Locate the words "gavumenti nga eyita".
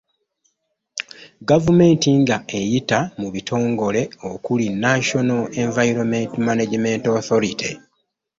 1.49-2.99